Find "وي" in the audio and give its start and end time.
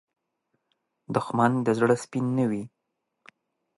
2.49-2.63